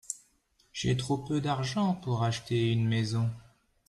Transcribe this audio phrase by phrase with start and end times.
[0.73, 3.29] J'ai trop peu d'argent pour acheter une maison.